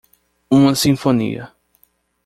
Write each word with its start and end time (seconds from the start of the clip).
Uma 0.49 0.73
sinfonia. 0.75 1.53